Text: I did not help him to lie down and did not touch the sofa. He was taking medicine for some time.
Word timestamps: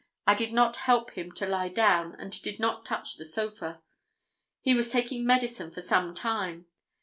I 0.25 0.33
did 0.33 0.51
not 0.51 0.77
help 0.77 1.11
him 1.11 1.31
to 1.33 1.45
lie 1.45 1.69
down 1.69 2.15
and 2.15 2.31
did 2.41 2.59
not 2.59 2.85
touch 2.85 3.17
the 3.17 3.23
sofa. 3.23 3.83
He 4.63 4.73
was 4.73 4.89
taking 4.89 5.27
medicine 5.27 5.69
for 5.69 5.83
some 5.83 6.15
time. 6.15 6.65